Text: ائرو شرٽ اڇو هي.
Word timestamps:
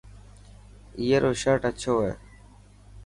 ائرو 0.99 1.31
شرٽ 1.41 1.61
اڇو 1.69 1.93
هي. 2.03 2.13